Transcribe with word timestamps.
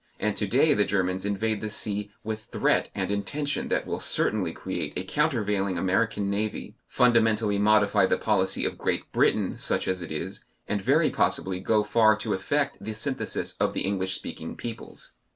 And 0.19 0.35
to 0.35 0.47
day 0.47 0.73
the 0.73 0.83
Germans 0.83 1.25
invade 1.25 1.61
the 1.61 1.69
sea 1.69 2.11
with 2.23 2.39
a 2.41 2.57
threat 2.57 2.89
and 2.95 3.11
intention 3.11 3.67
that 3.67 3.85
will 3.85 3.99
certainly 3.99 4.51
create 4.51 4.93
a 4.97 5.03
countervailing 5.03 5.77
American 5.77 6.27
navy, 6.27 6.75
fundamentally 6.87 7.59
modify 7.59 8.07
the 8.07 8.17
policy 8.17 8.65
of 8.65 8.79
Great 8.79 9.11
Britain, 9.11 9.59
such 9.59 9.87
as 9.87 10.01
it 10.01 10.11
is, 10.11 10.43
and 10.67 10.81
very 10.81 11.11
possibly 11.11 11.59
go 11.59 11.83
far 11.83 12.15
to 12.15 12.33
effect 12.33 12.79
the 12.81 12.95
synthesis 12.95 13.53
of 13.59 13.73
the 13.75 13.81
English 13.81 14.15
speaking 14.15 14.55
peoples. 14.57 15.11